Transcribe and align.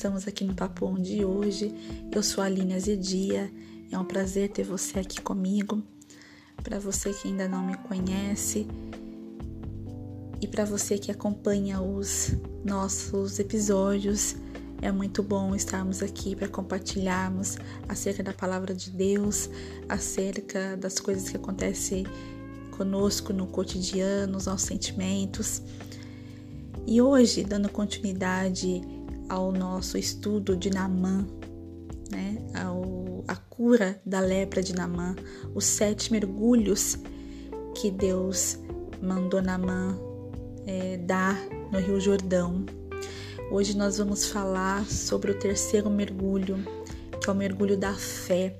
Estamos 0.00 0.26
aqui 0.26 0.44
no 0.44 0.54
Papo 0.54 0.86
On 0.86 0.94
de 0.94 1.26
hoje. 1.26 1.74
Eu 2.10 2.22
sou 2.22 2.42
a 2.42 2.46
Aline 2.46 2.72
Azedia. 2.72 3.52
É 3.92 3.98
um 3.98 4.04
prazer 4.06 4.48
ter 4.48 4.64
você 4.64 5.00
aqui 5.00 5.20
comigo. 5.20 5.82
Para 6.64 6.78
você 6.78 7.12
que 7.12 7.28
ainda 7.28 7.46
não 7.46 7.62
me 7.62 7.76
conhece 7.76 8.66
e 10.40 10.46
para 10.46 10.64
você 10.64 10.96
que 10.96 11.12
acompanha 11.12 11.82
os 11.82 12.32
nossos 12.64 13.38
episódios, 13.38 14.36
é 14.80 14.90
muito 14.90 15.22
bom 15.22 15.54
estarmos 15.54 16.02
aqui 16.02 16.34
para 16.34 16.48
compartilharmos 16.48 17.58
acerca 17.86 18.22
da 18.22 18.32
palavra 18.32 18.74
de 18.74 18.90
Deus, 18.90 19.50
acerca 19.86 20.78
das 20.78 20.98
coisas 20.98 21.28
que 21.28 21.36
acontecem 21.36 22.06
conosco 22.70 23.34
no 23.34 23.46
cotidiano, 23.46 24.38
os 24.38 24.46
nossos 24.46 24.66
sentimentos. 24.66 25.60
E 26.86 27.02
hoje, 27.02 27.44
dando 27.44 27.68
continuidade 27.68 28.80
ao 29.30 29.52
nosso 29.52 29.96
estudo 29.96 30.56
de 30.56 30.70
Namã, 30.70 31.24
né, 32.10 32.36
ao, 32.52 33.22
a 33.28 33.36
cura 33.36 34.02
da 34.04 34.18
lepra 34.18 34.60
de 34.60 34.74
Namã, 34.74 35.14
os 35.54 35.64
sete 35.64 36.10
mergulhos 36.10 36.98
que 37.76 37.92
Deus 37.92 38.58
mandou 39.00 39.40
Namã 39.40 39.96
é, 40.66 40.96
dar 40.96 41.38
no 41.70 41.78
Rio 41.78 42.00
Jordão. 42.00 42.66
Hoje 43.52 43.76
nós 43.76 43.98
vamos 43.98 44.26
falar 44.26 44.84
sobre 44.86 45.30
o 45.30 45.38
terceiro 45.38 45.88
mergulho, 45.88 46.56
que 47.22 47.30
é 47.30 47.32
o 47.32 47.36
mergulho 47.36 47.78
da 47.78 47.94
fé. 47.94 48.56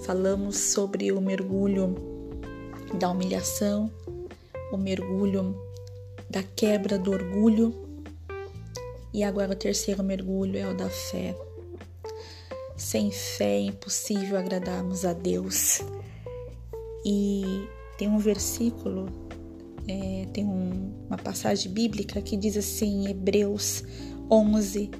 Falamos 0.00 0.56
sobre 0.56 1.12
o 1.12 1.20
mergulho 1.20 1.94
da 2.98 3.10
humilhação, 3.10 3.92
o 4.72 4.78
mergulho 4.78 5.54
da 6.30 6.42
quebra 6.42 6.98
do 6.98 7.10
orgulho 7.10 7.87
e 9.12 9.22
agora 9.22 9.52
o 9.52 9.56
terceiro 9.56 10.02
mergulho 10.02 10.58
é 10.58 10.68
o 10.68 10.76
da 10.76 10.88
fé. 10.88 11.36
Sem 12.76 13.10
fé 13.10 13.56
é 13.56 13.60
impossível 13.62 14.36
agradarmos 14.36 15.04
a 15.04 15.12
Deus. 15.12 15.80
E 17.04 17.66
tem 17.96 18.08
um 18.08 18.18
versículo, 18.18 19.06
é, 19.88 20.26
tem 20.32 20.44
um, 20.44 20.92
uma 21.08 21.16
passagem 21.16 21.72
bíblica 21.72 22.20
que 22.20 22.36
diz 22.36 22.56
assim, 22.56 23.04
em 23.04 23.10
Hebreus 23.10 23.82
11, 24.30 24.90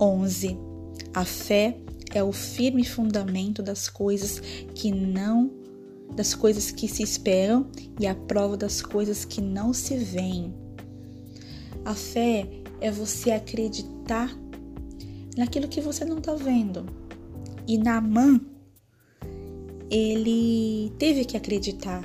11: 0.00 0.58
A 1.14 1.24
fé 1.24 1.76
é 2.14 2.22
o 2.22 2.32
firme 2.32 2.84
fundamento 2.84 3.62
das 3.62 3.88
coisas 3.88 4.40
que 4.74 4.90
não 4.90 5.58
das 6.14 6.34
coisas 6.34 6.70
que 6.70 6.88
se 6.88 7.02
esperam 7.02 7.70
e 8.00 8.06
a 8.06 8.14
prova 8.14 8.56
das 8.56 8.80
coisas 8.80 9.24
que 9.24 9.40
não 9.40 9.72
se 9.72 9.96
veem. 9.96 10.52
A 11.84 11.94
fé 11.94 12.48
é 12.80 12.90
você 12.90 13.30
acreditar 13.30 14.36
naquilo 15.36 15.68
que 15.68 15.80
você 15.80 16.04
não 16.04 16.18
está 16.18 16.34
vendo. 16.34 16.86
E 17.66 17.78
Naamã, 17.78 18.40
ele 19.90 20.92
teve 20.98 21.24
que 21.24 21.36
acreditar, 21.36 22.02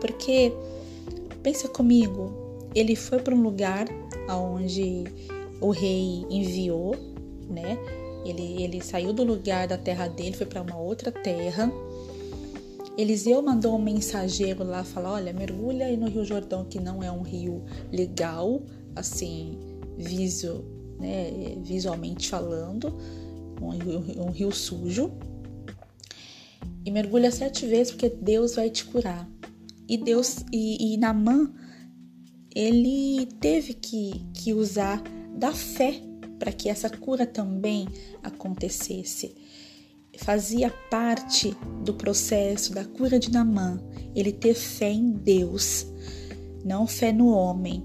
porque 0.00 0.52
pensa 1.42 1.68
comigo, 1.68 2.32
ele 2.74 2.94
foi 2.94 3.18
para 3.18 3.34
um 3.34 3.42
lugar 3.42 3.86
aonde 4.28 5.04
o 5.60 5.70
rei 5.70 6.24
enviou, 6.30 6.94
né? 7.48 7.78
Ele, 8.24 8.62
ele 8.62 8.82
saiu 8.82 9.12
do 9.12 9.24
lugar 9.24 9.66
da 9.66 9.78
terra 9.78 10.06
dele, 10.06 10.36
foi 10.36 10.46
para 10.46 10.62
uma 10.62 10.76
outra 10.76 11.10
terra. 11.10 11.72
Eliseu 12.96 13.40
mandou 13.40 13.76
um 13.76 13.82
mensageiro 13.82 14.64
lá 14.64 14.84
falar: 14.84 15.12
olha, 15.12 15.32
mergulha 15.32 15.86
aí 15.86 15.96
no 15.96 16.08
Rio 16.08 16.24
Jordão, 16.24 16.64
que 16.64 16.78
não 16.78 17.02
é 17.02 17.10
um 17.10 17.22
rio 17.22 17.62
legal, 17.92 18.60
assim, 18.94 19.56
viso, 19.98 20.64
né, 20.98 21.56
visualmente 21.62 22.28
falando, 22.28 22.96
um, 23.60 24.22
um 24.22 24.30
rio 24.30 24.52
sujo. 24.52 25.12
E 26.84 26.90
mergulha 26.90 27.30
sete 27.30 27.66
vezes 27.66 27.92
porque 27.92 28.08
Deus 28.08 28.54
vai 28.54 28.70
te 28.70 28.84
curar. 28.84 29.28
E 29.88 29.96
Deus 29.96 30.44
e, 30.52 30.94
e 30.94 30.96
Namã 30.96 31.52
ele 32.54 33.26
teve 33.40 33.74
que, 33.74 34.24
que 34.32 34.52
usar 34.52 35.02
da 35.36 35.52
fé 35.52 36.00
para 36.38 36.52
que 36.52 36.68
essa 36.68 36.88
cura 36.88 37.26
também 37.26 37.86
acontecesse. 38.22 39.36
Fazia 40.18 40.70
parte 40.90 41.56
do 41.84 41.94
processo 41.94 42.72
da 42.72 42.84
cura 42.84 43.18
de 43.18 43.30
Namã 43.30 43.80
ele 44.14 44.32
ter 44.32 44.54
fé 44.54 44.90
em 44.90 45.12
Deus, 45.12 45.86
não 46.64 46.86
fé 46.86 47.12
no 47.12 47.28
homem, 47.28 47.84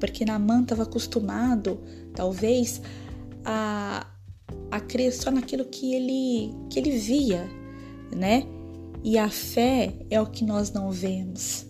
porque 0.00 0.24
Naaman 0.24 0.62
estava 0.62 0.82
acostumado, 0.84 1.78
talvez, 2.14 2.80
a, 3.44 4.06
a 4.70 4.80
crer 4.80 5.12
só 5.12 5.30
naquilo 5.30 5.66
que 5.66 5.94
ele, 5.94 6.54
que 6.70 6.78
ele 6.78 6.92
via, 6.92 7.46
né? 8.16 8.44
E 9.04 9.18
a 9.18 9.28
fé 9.28 9.94
é 10.10 10.20
o 10.20 10.26
que 10.26 10.44
nós 10.44 10.72
não 10.72 10.90
vemos. 10.90 11.66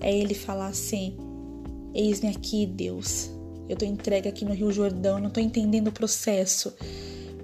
É 0.00 0.16
ele 0.16 0.34
falar 0.34 0.68
assim: 0.68 1.16
Eis-me 1.94 2.28
aqui, 2.28 2.66
Deus. 2.66 3.30
Eu 3.68 3.74
estou 3.74 3.88
entregue 3.88 4.28
aqui 4.28 4.44
no 4.44 4.52
Rio 4.52 4.70
Jordão, 4.70 5.18
não 5.18 5.28
estou 5.28 5.42
entendendo 5.42 5.88
o 5.88 5.92
processo. 5.92 6.74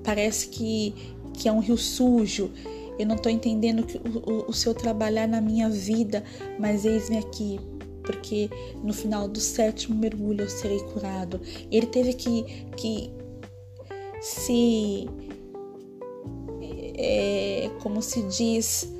Parece 0.05 0.49
que, 0.49 0.95
que 1.35 1.49
é 1.49 1.53
um 1.53 1.61
rio 1.61 1.77
sujo. 1.77 2.51
Eu 2.99 3.07
não 3.07 3.15
estou 3.15 3.31
entendendo 3.31 3.87
o, 4.05 4.33
o, 4.33 4.51
o 4.51 4.53
seu 4.53 4.75
trabalhar 4.75 5.29
na 5.29 5.41
minha 5.41 5.69
vida, 5.69 6.25
mas 6.59 6.85
eis-me 6.85 7.19
aqui 7.19 7.61
porque 8.09 8.49
no 8.83 8.95
final 8.95 9.29
do 9.29 9.39
sétimo 9.39 9.95
mergulho 9.95 10.45
eu 10.45 10.49
serei 10.49 10.81
curado. 10.95 11.39
Ele 11.71 11.87
teve 11.87 12.15
que, 12.15 12.43
que 12.75 13.13
se. 14.23 15.07
É, 17.01 17.71
como 17.83 18.01
se 18.01 18.23
diz, 18.23 18.91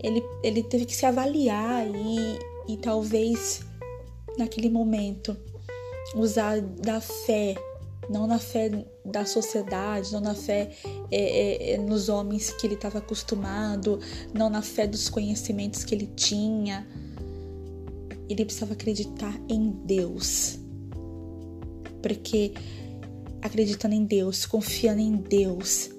ele, 0.00 0.22
ele 0.44 0.62
teve 0.62 0.86
que 0.86 0.94
se 0.94 1.04
avaliar 1.04 1.84
e, 1.88 2.38
e 2.72 2.76
talvez 2.76 3.60
naquele 4.38 4.70
momento 4.70 5.36
usar 6.14 6.60
da 6.60 7.00
fé, 7.00 7.56
não 8.08 8.26
na 8.26 8.38
fé 8.38 8.70
da 9.04 9.26
sociedade, 9.26 10.12
não 10.12 10.20
na 10.20 10.34
fé 10.34 10.70
é, 11.10 11.72
é, 11.72 11.72
é 11.72 11.78
nos 11.78 12.08
homens 12.08 12.50
que 12.52 12.66
ele 12.66 12.74
estava 12.74 12.98
acostumado, 12.98 13.98
não 14.32 14.48
na 14.48 14.62
fé 14.62 14.86
dos 14.86 15.10
conhecimentos 15.10 15.84
que 15.84 15.94
ele 15.94 16.06
tinha, 16.16 16.86
ele 18.28 18.44
precisava 18.44 18.74
acreditar 18.74 19.34
em 19.48 19.70
Deus. 19.84 20.58
Porque 22.02 22.52
acreditando 23.40 23.94
em 23.94 24.04
Deus, 24.04 24.44
confiando 24.44 25.00
em 25.00 25.16
Deus, 25.16 25.90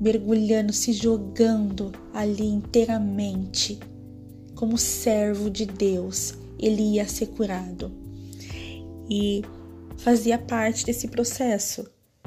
mergulhando, 0.00 0.72
se 0.72 0.92
jogando 0.92 1.92
ali 2.12 2.46
inteiramente, 2.46 3.78
como 4.54 4.78
servo 4.78 5.50
de 5.50 5.66
Deus, 5.66 6.34
ele 6.58 6.82
ia 6.94 7.06
ser 7.06 7.26
curado. 7.26 7.90
E 9.08 9.42
fazia 9.96 10.38
parte 10.38 10.84
desse 10.86 11.08
processo. 11.08 11.86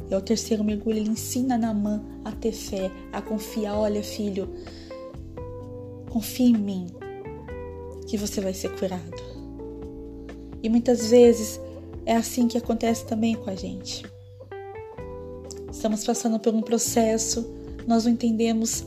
É 0.09 0.17
o 0.17 0.21
terceiro 0.21 0.63
mergulho, 0.63 0.97
ele 0.97 1.09
ensina 1.09 1.57
Namã 1.57 2.03
a 2.25 2.31
ter 2.31 2.51
fé, 2.51 2.91
a 3.11 3.21
confiar. 3.21 3.77
Olha, 3.77 4.01
filho, 4.01 4.49
confia 6.09 6.47
em 6.47 6.57
mim 6.57 6.87
que 8.09 8.17
você 8.17 8.41
vai 8.41 8.53
ser 8.53 8.75
curado. 8.75 9.21
E 10.63 10.67
muitas 10.67 11.11
vezes 11.11 11.61
é 12.05 12.15
assim 12.15 12.47
que 12.47 12.57
acontece 12.57 13.05
também 13.05 13.35
com 13.35 13.49
a 13.49 13.55
gente. 13.55 14.03
Estamos 15.71 16.03
passando 16.03 16.39
por 16.39 16.53
um 16.53 16.61
processo, 16.61 17.47
nós 17.85 18.05
não 18.05 18.11
entendemos 18.11 18.83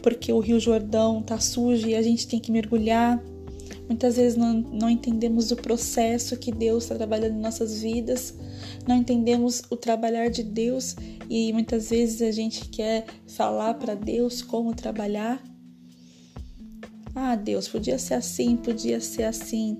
porque 0.00 0.32
o 0.32 0.38
Rio 0.38 0.60
Jordão 0.60 1.18
está 1.18 1.40
sujo 1.40 1.88
e 1.88 1.96
a 1.96 2.02
gente 2.02 2.28
tem 2.28 2.38
que 2.38 2.52
mergulhar. 2.52 3.20
Muitas 3.88 4.16
vezes 4.16 4.38
não, 4.38 4.54
não 4.54 4.88
entendemos 4.88 5.50
o 5.50 5.56
processo 5.56 6.36
que 6.36 6.52
Deus 6.52 6.84
está 6.84 6.94
trabalhando 6.94 7.34
em 7.34 7.40
nossas 7.40 7.82
vidas, 7.82 8.34
não 8.86 8.96
entendemos 8.96 9.62
o 9.68 9.76
trabalhar 9.76 10.28
de 10.28 10.44
Deus 10.44 10.94
e 11.28 11.52
muitas 11.52 11.90
vezes 11.90 12.22
a 12.22 12.30
gente 12.30 12.68
quer 12.68 13.04
falar 13.26 13.74
para 13.74 13.94
Deus 13.94 14.42
como 14.42 14.74
trabalhar 14.74 15.42
ah, 17.14 17.34
Deus, 17.34 17.68
podia 17.68 17.98
ser 17.98 18.14
assim, 18.14 18.56
podia 18.56 19.00
ser 19.00 19.24
assim. 19.24 19.78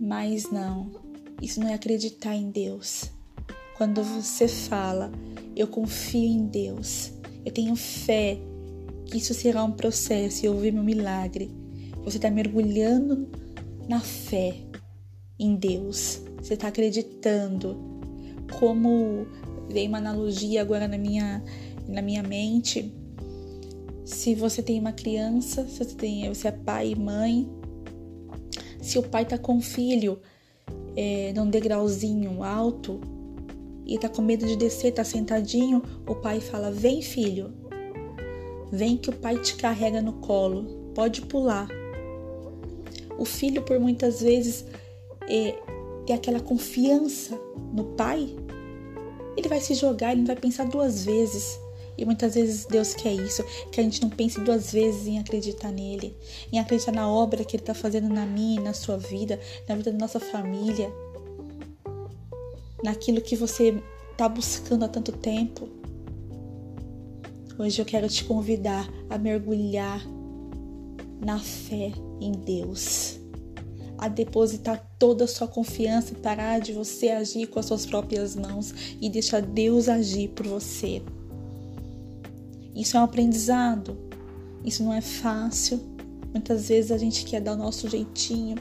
Mas 0.00 0.50
não, 0.50 0.90
isso 1.40 1.60
não 1.60 1.68
é 1.68 1.74
acreditar 1.74 2.34
em 2.34 2.50
Deus. 2.50 3.10
Quando 3.76 4.02
você 4.02 4.48
fala, 4.48 5.10
eu 5.56 5.66
confio 5.66 6.28
em 6.28 6.46
Deus, 6.46 7.12
eu 7.44 7.52
tenho 7.52 7.74
fé 7.76 8.38
que 9.06 9.18
isso 9.18 9.34
será 9.34 9.62
um 9.64 9.72
processo 9.72 10.44
e 10.44 10.46
eu 10.46 10.58
ver 10.58 10.72
meu 10.72 10.82
milagre. 10.82 11.50
Você 12.04 12.16
está 12.16 12.30
mergulhando 12.30 13.28
na 13.88 14.00
fé 14.00 14.54
em 15.38 15.56
Deus. 15.56 16.22
Você 16.38 16.54
está 16.54 16.68
acreditando. 16.68 17.76
Como 18.58 19.26
veio 19.68 19.88
uma 19.88 19.98
analogia 19.98 20.60
agora 20.60 20.86
na 20.86 20.98
minha, 20.98 21.42
na 21.88 22.02
minha 22.02 22.22
mente 22.22 22.94
se 24.14 24.34
você 24.34 24.62
tem 24.62 24.78
uma 24.78 24.92
criança, 24.92 25.66
se 25.66 25.78
você, 25.78 25.94
tem, 25.94 26.28
você 26.28 26.48
é 26.48 26.52
pai 26.52 26.90
e 26.90 26.96
mãe, 26.96 27.48
se 28.80 28.98
o 28.98 29.02
pai 29.02 29.24
tá 29.24 29.36
com 29.36 29.58
o 29.58 29.60
filho 29.60 30.18
é, 30.96 31.32
num 31.34 31.50
degrauzinho 31.50 32.42
alto, 32.42 33.00
e 33.86 33.98
tá 33.98 34.08
com 34.08 34.22
medo 34.22 34.46
de 34.46 34.56
descer, 34.56 34.92
tá 34.92 35.04
sentadinho, 35.04 35.82
o 36.06 36.14
pai 36.14 36.40
fala: 36.40 36.70
"Vem, 36.70 37.02
filho. 37.02 37.52
Vem 38.72 38.96
que 38.96 39.10
o 39.10 39.12
pai 39.12 39.38
te 39.38 39.56
carrega 39.56 40.00
no 40.00 40.14
colo. 40.14 40.92
Pode 40.94 41.22
pular." 41.22 41.68
O 43.18 43.24
filho 43.24 43.62
por 43.62 43.78
muitas 43.78 44.20
vezes 44.20 44.64
é, 45.28 45.54
aquela 46.12 46.40
confiança 46.40 47.38
no 47.72 47.84
pai, 47.96 48.34
ele 49.36 49.48
vai 49.48 49.60
se 49.60 49.74
jogar, 49.74 50.12
ele 50.12 50.20
não 50.20 50.26
vai 50.26 50.36
pensar 50.36 50.64
duas 50.64 51.04
vezes. 51.04 51.58
E 51.96 52.04
muitas 52.04 52.34
vezes 52.34 52.66
Deus 52.66 52.94
quer 52.94 53.12
isso, 53.12 53.44
que 53.70 53.80
a 53.80 53.82
gente 53.84 54.02
não 54.02 54.10
pense 54.10 54.40
duas 54.40 54.72
vezes 54.72 55.06
em 55.06 55.18
acreditar 55.18 55.70
nele, 55.70 56.16
em 56.52 56.58
acreditar 56.58 56.92
na 56.92 57.08
obra 57.08 57.44
que 57.44 57.56
ele 57.56 57.62
está 57.62 57.74
fazendo 57.74 58.08
na 58.08 58.26
minha 58.26 58.60
e 58.60 58.64
na 58.64 58.72
sua 58.72 58.96
vida, 58.96 59.38
na 59.68 59.76
vida 59.76 59.92
da 59.92 59.98
nossa 59.98 60.18
família, 60.18 60.92
naquilo 62.82 63.20
que 63.20 63.36
você 63.36 63.80
está 64.12 64.28
buscando 64.28 64.84
há 64.84 64.88
tanto 64.88 65.12
tempo. 65.12 65.68
Hoje 67.58 67.80
eu 67.80 67.86
quero 67.86 68.08
te 68.08 68.24
convidar 68.24 68.88
a 69.08 69.16
mergulhar 69.16 70.04
na 71.20 71.38
fé 71.38 71.92
em 72.20 72.32
Deus, 72.32 73.18
a 73.96 74.08
depositar 74.08 74.84
toda 74.98 75.24
a 75.24 75.28
sua 75.28 75.46
confiança 75.46 76.12
e 76.12 76.16
parar 76.16 76.58
de 76.58 76.72
você 76.72 77.10
agir 77.10 77.46
com 77.46 77.60
as 77.60 77.66
suas 77.66 77.86
próprias 77.86 78.34
mãos 78.34 78.74
e 79.00 79.08
deixar 79.08 79.40
Deus 79.40 79.88
agir 79.88 80.28
por 80.30 80.46
você. 80.46 81.00
Isso 82.74 82.96
é 82.96 83.00
um 83.00 83.04
aprendizado. 83.04 83.96
Isso 84.64 84.82
não 84.82 84.92
é 84.92 85.00
fácil. 85.00 85.80
Muitas 86.32 86.68
vezes 86.68 86.90
a 86.90 86.98
gente 86.98 87.24
quer 87.24 87.40
dar 87.40 87.52
o 87.52 87.56
nosso 87.56 87.88
jeitinho. 87.88 88.56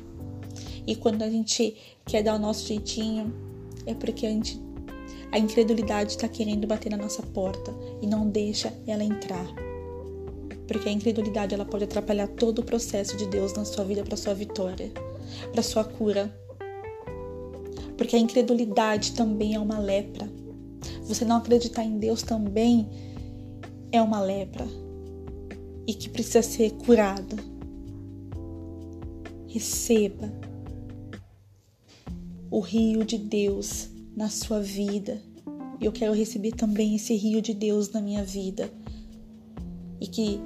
E 0.86 0.96
quando 0.96 1.24
a 1.24 1.30
gente 1.30 1.76
quer 2.06 2.22
dar 2.22 2.36
o 2.36 2.40
nosso 2.40 2.68
jeitinho, 2.68 3.34
é 3.86 3.94
porque 3.94 4.26
a 4.26 4.30
gente 4.30 4.62
a 5.32 5.40
incredulidade 5.40 6.12
está 6.12 6.28
querendo 6.28 6.68
bater 6.68 6.92
na 6.92 6.98
nossa 6.98 7.24
porta 7.24 7.74
e 8.00 8.06
não 8.06 8.30
deixa 8.30 8.72
ela 8.86 9.04
entrar. 9.04 9.48
Porque 10.68 10.88
a 10.88 10.92
incredulidade 10.92 11.56
ela 11.56 11.66
pode 11.66 11.86
atrapalhar 11.86 12.28
todo 12.28 12.60
o 12.60 12.64
processo 12.64 13.18
de 13.18 13.26
Deus 13.26 13.52
na 13.54 13.66
sua 13.66 13.84
vida 13.84 14.04
para 14.04 14.16
sua 14.16 14.36
vitória, 14.36 14.92
para 15.52 15.64
sua 15.64 15.84
cura. 15.84 16.32
Porque 17.98 18.16
a 18.16 18.20
incredulidade 18.20 19.14
também 19.14 19.56
é 19.56 19.60
uma 19.60 19.80
lepra. 19.80 20.30
Você 21.02 21.26
não 21.26 21.38
acreditar 21.38 21.84
em 21.84 21.98
Deus 21.98 22.22
também 22.22 22.88
é 23.94 24.02
uma 24.02 24.20
lepra 24.20 24.66
e 25.86 25.94
que 25.94 26.10
precisa 26.10 26.42
ser 26.42 26.72
curada. 26.72 27.38
Receba 29.48 30.34
o 32.50 32.60
rio 32.60 33.06
de 33.06 33.20
Deus 33.20 33.88
na 34.18 34.30
sua 34.30 34.60
vida. 34.60 35.22
Eu 35.80 35.92
quero 35.92 36.12
receber 36.12 36.54
também 36.54 36.96
esse 36.96 37.14
rio 37.14 37.40
de 37.40 37.54
Deus 37.54 37.92
na 37.92 38.02
minha 38.02 38.24
vida. 38.24 38.72
E 40.02 40.08
que 40.08 40.40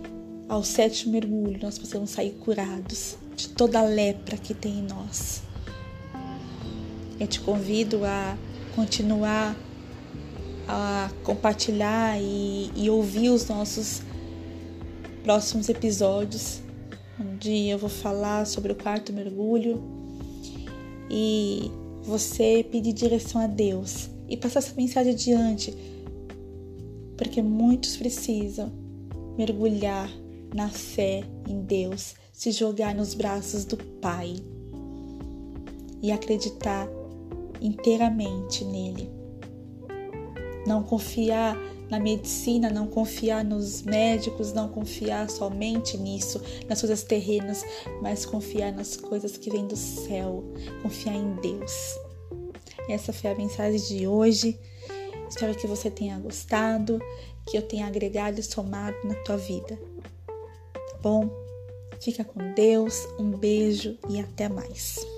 ao 0.50 0.62
sétimo 0.62 1.14
mergulho 1.14 1.58
nós 1.62 1.80
possamos 1.80 2.10
sair 2.10 2.32
curados 2.40 3.18
de 3.36 3.48
toda 3.50 3.80
a 3.80 3.84
lepra 3.84 4.38
que 4.38 4.54
tem 4.54 4.80
em 4.80 4.84
nós. 4.84 5.42
Eu 7.18 7.28
te 7.28 7.40
convido 7.40 8.04
a 8.04 8.38
continuar 8.76 9.56
a 10.68 11.10
compartilhar 11.24 12.20
e, 12.22 12.72
e 12.76 12.90
ouvir 12.90 13.30
os 13.30 13.48
nossos 13.48 14.02
próximos 15.24 15.70
episódios, 15.70 16.62
onde 17.20 17.68
eu 17.68 17.78
vou 17.78 17.90
falar 17.90 18.46
sobre 18.46 18.72
o 18.74 18.76
quarto 18.76 19.14
mergulho. 19.14 19.82
E 21.10 21.72
você 22.04 22.66
pedir 22.70 22.94
direção 22.94 23.42
a 23.42 23.48
Deus 23.48 24.10
e 24.28 24.36
passar 24.36 24.60
essa 24.60 24.76
mensagem 24.76 25.14
adiante, 25.14 25.74
porque 27.16 27.42
muitos 27.42 27.96
precisam 27.96 28.72
mergulhar 29.38 30.10
na 30.54 30.68
fé 30.70 31.24
em 31.48 31.62
Deus, 31.62 32.16
se 32.34 32.52
jogar 32.52 32.94
nos 32.94 33.14
braços 33.14 33.64
do 33.64 33.78
Pai 33.78 34.36
e 36.02 36.12
acreditar 36.12 36.88
inteiramente 37.62 38.64
nele 38.66 39.17
não 40.68 40.84
confiar 40.84 41.58
na 41.90 42.00
medicina, 42.00 42.70
não 42.70 42.86
confiar 42.86 43.44
nos 43.44 43.82
médicos, 43.82 44.52
não 44.52 44.68
confiar 44.68 45.30
somente 45.30 45.98
nisso, 45.98 46.42
nas 46.68 46.82
coisas 46.82 47.02
terrenas, 47.04 47.64
mas 48.02 48.26
confiar 48.26 48.74
nas 48.74 48.98
coisas 48.98 49.38
que 49.38 49.50
vêm 49.50 49.66
do 49.66 49.78
céu, 49.78 50.44
confiar 50.84 51.16
em 51.16 51.34
Deus. 51.36 51.98
Essa 52.90 53.14
foi 53.14 53.32
a 53.32 53.36
mensagem 53.36 53.80
de 53.80 54.08
hoje. 54.08 54.60
Espero 55.30 55.56
que 55.56 55.68
você 55.68 55.90
tenha 55.90 56.20
gostado, 56.20 57.00
que 57.46 57.58
eu 57.58 57.62
tenha 57.62 57.88
agregado 57.88 58.40
e 58.40 58.44
somado 58.44 58.96
na 59.06 59.16
tua 59.24 59.38
vida. 59.38 59.80
Tá 60.74 60.98
bom? 61.02 61.30
Fica 62.02 62.24
com 62.24 62.54
Deus, 62.54 63.08
um 63.18 63.32
beijo 63.32 63.98
e 64.10 64.20
até 64.20 64.48
mais. 64.48 65.17